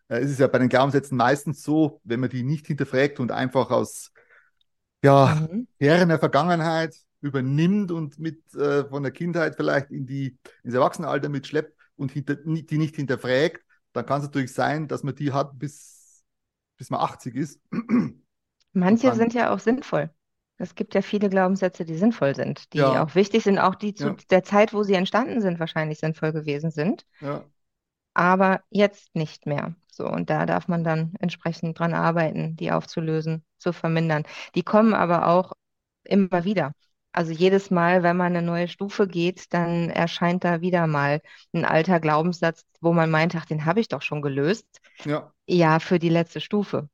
Äh, 0.08 0.20
es 0.20 0.32
ist 0.32 0.40
ja 0.40 0.48
bei 0.48 0.60
den 0.60 0.70
Glaubenssätzen 0.70 1.18
meistens 1.18 1.62
so, 1.62 2.00
wenn 2.04 2.20
man 2.20 2.30
die 2.30 2.44
nicht 2.44 2.68
hinterfragt 2.68 3.20
und 3.20 3.32
einfach 3.32 3.70
aus 3.70 4.12
ja, 5.04 5.48
mhm. 5.50 5.68
Herren 5.80 6.10
der 6.10 6.20
Vergangenheit, 6.20 6.96
übernimmt 7.22 7.92
und 7.92 8.20
mit 8.20 8.54
äh, 8.56 8.86
von 8.86 9.04
der 9.04 9.12
Kindheit 9.12 9.56
vielleicht 9.56 9.92
in 9.92 10.06
die 10.06 10.38
ins 10.64 10.74
Erwachsenenalter 10.74 11.30
mitschleppt 11.30 11.78
und 11.96 12.12
hinter, 12.12 12.36
die 12.36 12.78
nicht 12.78 12.96
hinterfragt, 12.96 13.64
dann 13.94 14.06
kann 14.06 14.22
es 14.22 14.28
natürlich 14.28 14.54
sein, 14.54 14.88
dass 14.88 15.04
man 15.04 15.16
die 15.16 15.34
hat 15.34 15.58
bis, 15.60 16.24
bis 16.78 16.90
man 16.90 17.02
80 17.02 17.36
ist. 17.36 17.62
Manche 18.74 19.14
sind 19.16 19.34
ja 19.34 19.54
auch 19.54 19.60
sinnvoll. 19.60 20.10
Es 20.58 20.76
gibt 20.76 20.94
ja 20.94 21.02
viele 21.02 21.30
Glaubenssätze, 21.30 21.86
die 21.86 21.96
sinnvoll 21.96 22.36
sind, 22.36 22.74
die 22.74 22.80
ja. 22.80 23.04
auch 23.04 23.16
wichtig 23.16 23.44
sind, 23.44 23.60
auch 23.60 23.76
die 23.76 23.94
zu 23.94 24.10
ja. 24.10 24.16
der 24.30 24.44
Zeit, 24.44 24.74
wo 24.74 24.84
sie 24.84 24.94
entstanden 24.94 25.42
sind, 25.42 25.60
wahrscheinlich 25.60 26.00
sinnvoll 26.00 26.34
gewesen 26.34 26.70
sind. 26.70 27.06
Ja. 27.22 27.46
Aber 28.14 28.62
jetzt 28.70 29.16
nicht 29.16 29.46
mehr. 29.46 29.76
So, 30.00 30.08
und 30.08 30.30
da 30.30 30.46
darf 30.46 30.70
man 30.70 30.86
dann 30.86 31.14
entsprechend 31.20 31.78
dran 31.78 31.94
arbeiten, 31.94 32.56
die 32.56 32.72
aufzulösen, 32.72 33.44
zu 33.58 33.74
vermindern. 33.74 34.24
Die 34.56 34.64
kommen 34.64 34.94
aber 34.94 35.28
auch 35.28 35.52
immer 36.06 36.46
wieder. 36.46 36.72
Also 37.12 37.34
jedes 37.34 37.70
Mal, 37.70 38.02
wenn 38.02 38.16
man 38.16 38.34
eine 38.34 38.42
neue 38.42 38.70
Stufe 38.70 39.10
geht, 39.10 39.54
dann 39.54 39.90
erscheint 39.90 40.46
da 40.46 40.62
wieder 40.62 40.88
mal 40.88 41.20
ein 41.52 41.66
alter 41.66 42.00
Glaubenssatz, 42.00 42.64
wo 42.80 42.94
man 42.94 43.12
meint, 43.12 43.36
ach, 43.36 43.46
den 43.46 43.66
habe 43.66 43.82
ich 43.82 43.90
doch 43.90 44.02
schon 44.02 44.22
gelöst. 44.22 44.66
Ja. 45.04 45.34
Ja, 45.46 45.80
für 45.80 46.00
die 46.00 46.08
letzte 46.08 46.40
Stufe. 46.40 46.88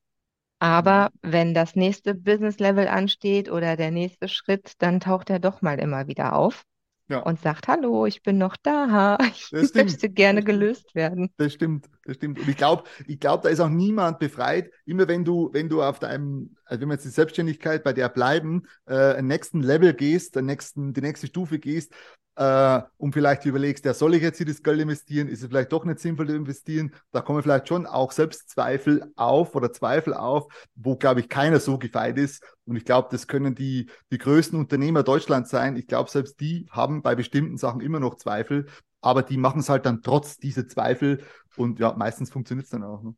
Aber 0.57 1.12
mhm. 1.21 1.31
wenn 1.31 1.53
das 1.53 1.75
nächste 1.75 2.15
Business 2.15 2.57
Level 2.57 2.88
ansteht 2.88 3.51
oder 3.51 3.75
der 3.75 3.91
nächste 3.91 4.27
Schritt, 4.29 4.74
dann 4.79 5.00
taucht 5.00 5.29
er 5.29 5.38
doch 5.38 5.62
mal 5.62 5.79
immer 5.79 6.07
wieder 6.07 6.33
auf 6.33 6.63
ja. 7.07 7.19
und 7.19 7.39
sagt, 7.39 7.67
hallo, 7.67 8.05
ich 8.05 8.24
bin 8.24 8.39
noch 8.39 8.55
da, 8.57 9.17
ich 9.51 9.51
möchte 9.75 10.09
gerne 10.09 10.43
gelöst 10.43 10.95
werden. 10.95 11.29
Das 11.38 11.53
stimmt, 11.53 11.88
das 12.05 12.15
stimmt. 12.15 12.39
Und 12.39 12.47
ich 12.47 12.57
glaube, 12.57 12.83
ich 13.07 13.19
glaube, 13.19 13.43
da 13.43 13.50
ist 13.50 13.59
auch 13.59 13.69
niemand 13.69 14.19
befreit. 14.19 14.71
Immer 14.85 15.07
wenn 15.07 15.25
du, 15.25 15.50
wenn 15.51 15.69
du 15.69 15.81
auf 15.81 16.00
deinem, 16.00 16.55
also 16.65 16.81
wenn 16.81 16.89
wir 16.89 16.93
jetzt 16.93 17.05
die 17.05 17.09
Selbstständigkeit 17.09 17.83
bei 17.83 17.93
der 17.93 18.09
bleiben, 18.09 18.67
äh, 18.85 19.15
einen 19.15 19.27
nächsten 19.27 19.62
Level 19.62 19.93
gehst, 19.93 20.35
den 20.35 20.45
nächsten, 20.45 20.93
die 20.93 21.01
nächste 21.01 21.27
Stufe 21.27 21.59
gehst, 21.59 21.93
äh, 22.38 22.81
und 22.97 23.13
vielleicht 23.13 23.45
überlegst, 23.45 23.85
ja, 23.85 23.93
soll 23.93 24.15
ich 24.15 24.21
jetzt 24.21 24.38
hier 24.38 24.45
das 24.45 24.62
Geld 24.62 24.79
investieren? 24.79 25.27
Ist 25.27 25.41
es 25.41 25.47
vielleicht 25.47 25.71
doch 25.71 25.85
nicht 25.85 26.00
sinnvoll 26.00 26.27
zu 26.27 26.35
investieren? 26.35 26.93
Da 27.12 27.21
kommen 27.21 27.41
vielleicht 27.41 27.67
schon 27.69 27.85
auch 27.85 28.12
Selbstzweifel 28.12 29.12
auf 29.15 29.55
oder 29.55 29.71
Zweifel 29.71 30.13
auf, 30.13 30.47
wo, 30.75 30.97
glaube 30.97 31.21
ich, 31.21 31.29
keiner 31.29 31.59
so 31.59 31.77
gefeit 31.77 32.17
ist. 32.17 32.43
Und 32.65 32.75
ich 32.75 32.85
glaube, 32.85 33.07
das 33.12 33.27
können 33.27 33.55
die, 33.55 33.89
die 34.12 34.17
größten 34.17 34.59
Unternehmer 34.59 35.03
Deutschlands 35.03 35.50
sein. 35.50 35.77
Ich 35.77 35.88
glaube, 35.88 36.09
selbst 36.09 36.39
die 36.39 36.67
haben 36.69 37.01
bei 37.01 37.15
bestimmten 37.15 37.57
Sachen 37.57 37.81
immer 37.81 38.00
noch 38.00 38.15
Zweifel, 38.15 38.65
aber 39.01 39.21
die 39.21 39.38
machen 39.38 39.62
es 39.62 39.69
halt 39.69 39.85
dann 39.85 40.01
trotz 40.01 40.38
dieser 40.38 40.67
Zweifel. 40.67 41.24
Und 41.57 41.79
ja, 41.79 41.93
meistens 41.93 42.29
funktioniert 42.29 42.65
es 42.65 42.71
dann 42.71 42.83
auch. 42.83 43.01
Ne? 43.03 43.15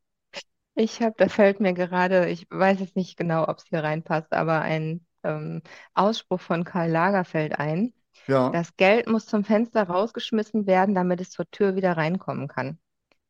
Ich 0.76 1.02
habe, 1.02 1.16
da 1.18 1.28
fällt 1.28 1.60
mir 1.60 1.74
gerade, 1.74 2.30
ich 2.30 2.48
weiß 2.50 2.80
jetzt 2.80 2.96
nicht 2.96 3.18
genau, 3.18 3.48
ob 3.48 3.58
es 3.58 3.66
hier 3.66 3.84
reinpasst, 3.84 4.32
aber 4.34 4.62
ein 4.62 5.06
ähm, 5.24 5.62
Ausspruch 5.94 6.40
von 6.40 6.64
Karl 6.64 6.92
Lagerfeld 6.92 7.60
ein 7.60 7.94
ja. 8.28 8.50
Das 8.50 8.76
Geld 8.76 9.08
muss 9.08 9.26
zum 9.26 9.44
Fenster 9.44 9.84
rausgeschmissen 9.84 10.68
werden, 10.68 10.96
damit 10.96 11.22
es 11.22 11.30
zur 11.30 11.50
Tür 11.50 11.76
wieder 11.76 11.96
reinkommen 11.96 12.48
kann. 12.48 12.80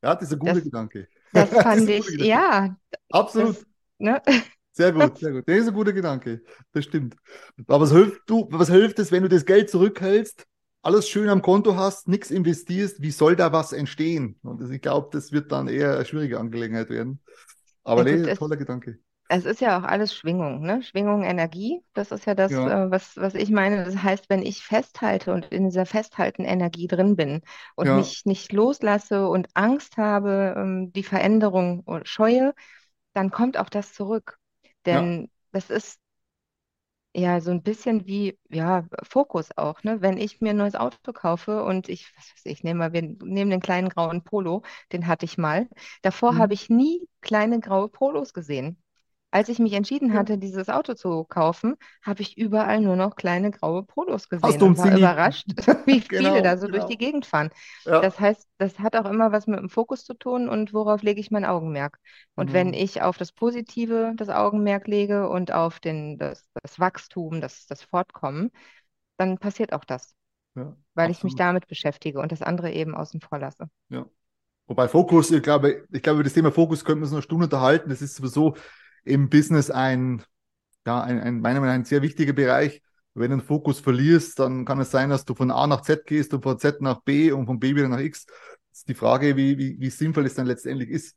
Ja, 0.03 0.15
das 0.15 0.25
ist 0.25 0.33
ein 0.33 0.39
guter 0.39 0.53
das, 0.55 0.63
Gedanke. 0.63 1.07
Das 1.33 1.49
fand 1.63 1.89
ich, 1.89 2.07
ja. 2.19 2.75
Absolut. 3.11 3.57
Das, 3.57 3.65
ne? 3.99 4.21
Sehr 4.71 4.91
gut, 4.91 5.17
sehr 5.17 5.31
gut. 5.31 5.47
Das 5.47 5.57
ist 5.57 5.67
ein 5.69 5.73
guter 5.73 5.91
Gedanke. 5.91 6.43
Das 6.71 6.83
stimmt. 6.83 7.15
Aber 7.65 7.81
was 7.81 7.91
hilft, 7.91 8.21
du, 8.29 8.47
was 8.51 8.69
hilft 8.69 8.99
es, 8.99 9.11
wenn 9.11 9.23
du 9.23 9.27
das 9.27 9.43
Geld 9.43 9.71
zurückhältst, 9.71 10.45
alles 10.87 11.09
schön 11.09 11.27
am 11.27 11.41
Konto 11.41 11.75
hast, 11.75 12.07
nichts 12.07 12.31
investierst? 12.31 13.01
Wie 13.01 13.11
soll 13.11 13.35
da 13.35 13.51
was 13.51 13.73
entstehen? 13.73 14.39
Und 14.41 14.71
ich 14.71 14.81
glaube, 14.81 15.09
das 15.11 15.33
wird 15.33 15.51
dann 15.51 15.67
eher 15.67 15.95
eine 15.95 16.05
schwierige 16.05 16.39
Angelegenheit 16.39 16.89
werden. 16.89 17.19
Aber 17.83 18.05
nee, 18.05 18.33
toller 18.35 18.55
Gedanke 18.55 18.97
es 19.29 19.45
ist 19.45 19.59
ja 19.59 19.77
auch 19.77 19.83
alles 19.83 20.15
Schwingung, 20.15 20.61
ne? 20.61 20.81
Schwingung, 20.83 21.23
Energie. 21.23 21.83
Das 21.93 22.11
ist 22.11 22.25
ja 22.25 22.33
das, 22.33 22.51
ja. 22.51 22.85
Äh, 22.85 22.91
was, 22.91 23.17
was 23.17 23.35
ich 23.35 23.49
meine. 23.49 23.83
Das 23.83 24.01
heißt, 24.01 24.29
wenn 24.29 24.41
ich 24.41 24.63
festhalte 24.63 25.33
und 25.33 25.45
in 25.47 25.65
dieser 25.65 25.85
festhalten 25.85 26.45
Energie 26.45 26.87
drin 26.87 27.15
bin 27.15 27.41
und 27.75 27.87
ja. 27.87 27.97
mich 27.97 28.25
nicht 28.25 28.53
loslasse 28.53 29.27
und 29.27 29.49
Angst 29.53 29.97
habe, 29.97 30.55
ähm, 30.57 30.93
die 30.93 31.03
Veränderung 31.03 31.83
scheue, 32.03 32.53
dann 33.13 33.29
kommt 33.29 33.57
auch 33.57 33.69
das 33.69 33.93
zurück. 33.93 34.37
Denn 34.85 35.23
ja. 35.23 35.27
das 35.51 35.69
ist 35.69 35.99
ja 37.17 37.41
so 37.41 37.51
ein 37.51 37.63
bisschen 37.63 38.05
wie, 38.07 38.39
ja, 38.49 38.87
Fokus 39.03 39.49
auch, 39.57 39.83
ne? 39.83 40.01
Wenn 40.01 40.17
ich 40.17 40.41
mir 40.41 40.51
ein 40.51 40.57
neues 40.57 40.75
Auto 40.75 41.13
kaufe 41.13 41.63
und 41.63 41.89
ich, 41.89 42.13
was 42.15 42.29
weiß 42.35 42.45
ich, 42.45 42.63
nehme 42.63 42.79
mal, 42.79 42.93
wir 42.93 43.01
nehmen 43.01 43.51
den 43.51 43.59
kleinen 43.61 43.89
grauen 43.89 44.23
Polo, 44.23 44.63
den 44.91 45.07
hatte 45.07 45.25
ich 45.25 45.37
mal. 45.37 45.67
Davor 46.03 46.33
mhm. 46.33 46.37
habe 46.39 46.53
ich 46.53 46.69
nie 46.69 47.07
kleine 47.21 47.59
graue 47.59 47.89
Polos 47.89 48.33
gesehen. 48.33 48.77
Als 49.37 49.49
ich 49.49 49.59
mich 49.59 49.73
entschieden 49.73 50.15
hatte, 50.15 50.39
dieses 50.39 50.67
Auto 50.67 50.95
zu 50.95 51.23
kaufen, 51.23 51.75
habe 52.01 52.23
ich 52.23 52.39
überall 52.39 52.81
nur 52.81 52.95
noch 52.95 53.15
kleine 53.15 53.51
graue 53.51 53.83
Polos 53.83 54.29
gesehen 54.29 54.63
und 54.63 54.79
war 54.79 54.97
überrascht, 54.97 55.45
wie 55.85 56.01
viele 56.09 56.31
genau, 56.31 56.41
da 56.41 56.57
so 56.57 56.65
genau. 56.65 56.79
durch 56.79 56.89
die 56.89 56.97
Gegend 56.97 57.27
fahren. 57.27 57.51
Ja. 57.85 58.01
Das 58.01 58.19
heißt, 58.19 58.47
das 58.57 58.79
hat 58.79 58.95
auch 58.95 59.05
immer 59.05 59.31
was 59.31 59.45
mit 59.45 59.59
dem 59.59 59.69
Fokus 59.69 60.05
zu 60.05 60.15
tun 60.15 60.49
und 60.49 60.73
worauf 60.73 61.03
lege 61.03 61.19
ich 61.19 61.29
mein 61.29 61.45
Augenmerk. 61.45 61.99
Und 62.33 62.49
mhm. 62.49 62.53
wenn 62.53 62.73
ich 62.73 63.03
auf 63.03 63.19
das 63.19 63.31
Positive 63.31 64.13
das 64.15 64.29
Augenmerk 64.29 64.87
lege 64.87 65.29
und 65.29 65.51
auf 65.51 65.79
den, 65.79 66.17
das, 66.17 66.49
das 66.63 66.79
Wachstum, 66.79 67.39
das, 67.39 67.67
das 67.67 67.83
Fortkommen, 67.83 68.49
dann 69.17 69.37
passiert 69.37 69.71
auch 69.71 69.85
das. 69.85 70.15
Ja, 70.55 70.75
weil 70.95 71.09
absolut. 71.11 71.17
ich 71.17 71.23
mich 71.25 71.35
damit 71.35 71.67
beschäftige 71.67 72.19
und 72.21 72.31
das 72.31 72.41
andere 72.41 72.71
eben 72.71 72.95
außen 72.95 73.21
vor 73.21 73.37
lasse. 73.37 73.69
Ja. 73.89 74.07
Wobei 74.65 74.87
Fokus, 74.87 75.29
ich 75.29 75.43
glaube, 75.43 75.85
ich 75.91 76.01
glaube, 76.01 76.15
über 76.15 76.23
das 76.23 76.33
Thema 76.33 76.51
Fokus 76.51 76.83
könnten 76.83 77.01
wir 77.01 77.03
uns 77.03 77.11
noch 77.11 77.17
eine 77.17 77.21
Stunde 77.21 77.45
unterhalten. 77.45 77.91
Das 77.91 78.01
ist 78.01 78.15
sowieso 78.15 78.55
im 79.03 79.29
Business 79.29 79.69
ein, 79.71 80.23
ja, 80.85 81.01
ein, 81.01 81.19
ein, 81.19 81.41
meiner 81.41 81.59
Meinung 81.59 81.75
nach 81.75 81.81
ein 81.81 81.85
sehr 81.85 82.01
wichtiger 82.01 82.33
Bereich. 82.33 82.81
Wenn 83.13 83.31
du 83.31 83.37
den 83.37 83.43
Fokus 83.45 83.79
verlierst, 83.79 84.39
dann 84.39 84.65
kann 84.65 84.79
es 84.79 84.91
sein, 84.91 85.09
dass 85.09 85.25
du 85.25 85.35
von 85.35 85.51
A 85.51 85.67
nach 85.67 85.81
Z 85.81 86.05
gehst 86.05 86.33
und 86.33 86.43
von 86.43 86.59
Z 86.59 86.81
nach 86.81 87.01
B 87.03 87.31
und 87.31 87.47
von 87.47 87.59
B 87.59 87.75
wieder 87.75 87.87
nach 87.89 87.99
X. 87.99 88.25
Das 88.71 88.79
ist 88.79 88.89
die 88.89 88.95
Frage, 88.95 89.35
wie, 89.37 89.57
wie, 89.57 89.79
wie 89.79 89.89
sinnvoll 89.89 90.25
es 90.25 90.35
dann 90.35 90.47
letztendlich 90.47 90.89
ist. 90.89 91.15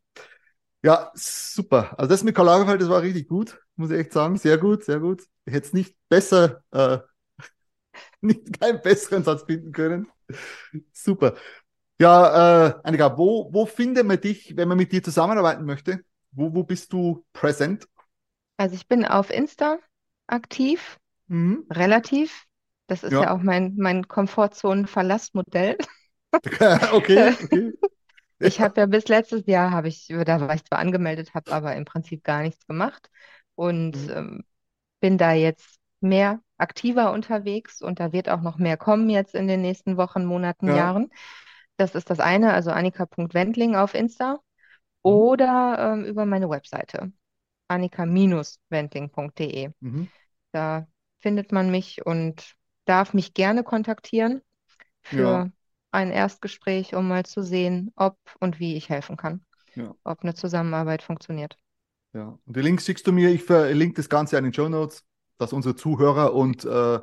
Ja, 0.82 1.10
super. 1.14 1.98
Also 1.98 2.08
das 2.08 2.24
mit 2.24 2.34
Karl 2.34 2.46
Lagerfeld, 2.46 2.80
das 2.80 2.88
war 2.88 3.02
richtig 3.02 3.28
gut, 3.28 3.60
muss 3.76 3.90
ich 3.90 3.98
echt 3.98 4.12
sagen. 4.12 4.38
Sehr 4.38 4.58
gut, 4.58 4.84
sehr 4.84 4.98
gut. 5.00 5.22
Ich 5.44 5.52
hätte 5.54 5.66
es 5.66 5.72
nicht 5.74 5.96
besser, 6.08 6.62
äh, 6.70 6.98
nicht 8.20 8.60
keinen 8.60 8.80
besseren 8.82 9.24
Satz 9.24 9.42
finden 9.44 9.72
können. 9.72 10.08
Super. 10.92 11.36
Ja, 12.00 12.68
äh, 12.68 12.80
Annika, 12.84 13.16
wo, 13.18 13.50
wo 13.52 13.66
findet 13.66 14.06
man 14.06 14.20
dich, 14.20 14.56
wenn 14.56 14.68
man 14.68 14.78
mit 14.78 14.92
dir 14.92 15.02
zusammenarbeiten 15.02 15.64
möchte? 15.66 16.04
Wo, 16.32 16.54
wo 16.54 16.62
bist 16.62 16.92
du 16.92 17.24
präsent? 17.32 17.88
Also 18.56 18.74
ich 18.74 18.86
bin 18.86 19.04
auf 19.04 19.30
Insta 19.30 19.78
aktiv, 20.26 20.98
mhm. 21.28 21.66
relativ. 21.70 22.46
Das 22.86 23.02
ist 23.02 23.12
ja, 23.12 23.22
ja 23.22 23.34
auch 23.34 23.42
mein, 23.42 23.74
mein 23.76 24.06
Komfortzonen-Verlassmodell. 24.08 25.78
okay, 26.92 27.34
okay. 27.42 27.72
Ich 28.42 28.58
habe 28.58 28.80
ja 28.80 28.86
bis 28.86 29.06
letztes 29.08 29.44
Jahr, 29.44 29.70
habe 29.70 29.88
ich, 29.88 30.06
da 30.08 30.40
war 30.40 30.54
ich 30.54 30.64
zwar 30.64 30.78
angemeldet, 30.78 31.34
habe 31.34 31.52
aber 31.52 31.76
im 31.76 31.84
Prinzip 31.84 32.24
gar 32.24 32.40
nichts 32.40 32.66
gemacht 32.66 33.10
und 33.54 33.92
mhm. 34.06 34.10
ähm, 34.10 34.44
bin 35.00 35.18
da 35.18 35.32
jetzt 35.32 35.78
mehr 36.00 36.40
aktiver 36.56 37.12
unterwegs 37.12 37.82
und 37.82 38.00
da 38.00 38.12
wird 38.12 38.30
auch 38.30 38.40
noch 38.40 38.56
mehr 38.56 38.78
kommen 38.78 39.10
jetzt 39.10 39.34
in 39.34 39.46
den 39.46 39.60
nächsten 39.60 39.98
Wochen, 39.98 40.24
Monaten, 40.24 40.68
ja. 40.68 40.76
Jahren. 40.76 41.10
Das 41.76 41.94
ist 41.94 42.08
das 42.08 42.18
eine, 42.18 42.54
also 42.54 42.70
annika.wendling 42.70 43.76
auf 43.76 43.94
Insta. 43.94 44.40
Mhm. 45.02 45.10
oder 45.10 45.92
ähm, 45.92 46.04
über 46.04 46.26
meine 46.26 46.50
Webseite 46.50 47.12
annika-venting.de. 47.68 49.70
Mhm. 49.80 50.08
Da 50.52 50.86
findet 51.20 51.52
man 51.52 51.70
mich 51.70 52.04
und 52.04 52.54
darf 52.84 53.14
mich 53.14 53.34
gerne 53.34 53.62
kontaktieren 53.62 54.42
für 55.02 55.22
ja. 55.22 55.50
ein 55.92 56.10
Erstgespräch, 56.10 56.94
um 56.94 57.08
mal 57.08 57.24
zu 57.24 57.42
sehen, 57.42 57.92
ob 57.94 58.18
und 58.40 58.58
wie 58.58 58.76
ich 58.76 58.88
helfen 58.88 59.16
kann, 59.16 59.44
ja. 59.74 59.94
ob 60.02 60.22
eine 60.22 60.34
Zusammenarbeit 60.34 61.02
funktioniert. 61.02 61.56
Ja, 62.12 62.38
und 62.44 62.56
die 62.56 62.62
Links 62.62 62.86
schickst 62.86 63.06
du 63.06 63.12
mir. 63.12 63.30
Ich 63.30 63.44
verlinke 63.44 63.96
das 63.96 64.08
Ganze 64.08 64.36
an 64.36 64.44
den 64.44 64.52
Show 64.52 64.68
Notes, 64.68 65.04
dass 65.38 65.52
unsere 65.52 65.76
Zuhörer 65.76 66.34
und 66.34 66.64
äh, 66.64 66.98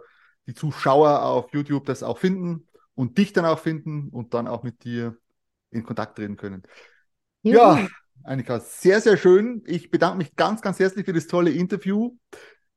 die 0.47 0.53
Zuschauer 0.53 1.23
auf 1.23 1.53
YouTube 1.53 1.85
das 1.85 2.03
auch 2.03 2.17
finden 2.17 2.67
und 2.93 3.17
dich 3.17 3.31
dann 3.31 3.45
auch 3.45 3.59
finden 3.59 4.09
und 4.09 4.33
dann 4.33 4.47
auch 4.47 4.63
mit 4.63 4.83
dir 4.83 5.15
in 5.69 5.83
Kontakt 5.83 6.17
treten 6.17 6.35
können. 6.35 6.63
Ja, 7.41 7.87
Annika, 8.23 8.59
sehr, 8.59 8.99
sehr 8.99 9.17
schön. 9.17 9.63
Ich 9.65 9.89
bedanke 9.89 10.17
mich 10.17 10.35
ganz, 10.35 10.61
ganz 10.61 10.79
herzlich 10.79 11.05
für 11.05 11.13
das 11.13 11.27
tolle 11.27 11.51
Interview. 11.51 12.15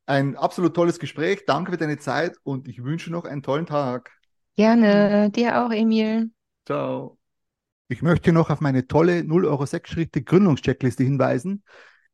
Ein 0.06 0.36
absolut 0.36 0.74
tolles 0.74 0.98
Gespräch. 0.98 1.44
Danke 1.46 1.72
für 1.72 1.78
deine 1.78 1.98
Zeit 1.98 2.36
und 2.42 2.68
ich 2.68 2.82
wünsche 2.82 3.10
noch 3.10 3.24
einen 3.24 3.42
tollen 3.42 3.66
Tag. 3.66 4.10
Gerne, 4.56 5.30
dir 5.30 5.64
auch, 5.64 5.72
Emil. 5.72 6.30
Ciao. 6.66 7.18
Ich 7.88 8.02
möchte 8.02 8.32
noch 8.32 8.50
auf 8.50 8.60
meine 8.60 8.86
tolle 8.86 9.24
0 9.24 9.46
Euro 9.46 9.66
6 9.66 9.90
Schritte 9.90 10.22
Gründungscheckliste 10.22 11.02
hinweisen, 11.02 11.64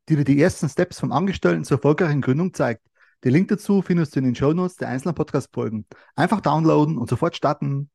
die 0.09 0.15
dir 0.15 0.23
die 0.23 0.41
ersten 0.41 0.69
Steps 0.69 0.99
vom 0.99 1.11
Angestellten 1.11 1.63
zur 1.63 1.77
erfolgreichen 1.77 2.21
Gründung 2.21 2.53
zeigt. 2.53 2.81
Den 3.23 3.33
Link 3.33 3.47
dazu 3.49 3.81
findest 3.81 4.15
du 4.15 4.19
in 4.19 4.25
den 4.25 4.35
Shownotes 4.35 4.77
der 4.77 4.89
einzelnen 4.89 5.15
Podcast-Folgen. 5.15 5.85
Einfach 6.15 6.41
downloaden 6.41 6.97
und 6.97 7.09
sofort 7.09 7.35
starten. 7.35 7.89